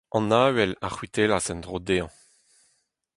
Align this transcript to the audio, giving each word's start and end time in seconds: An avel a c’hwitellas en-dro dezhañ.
An 0.17 0.29
avel 0.45 0.71
a 0.87 0.87
c’hwitellas 0.93 1.45
en-dro 1.53 1.77
dezhañ. 1.87 2.11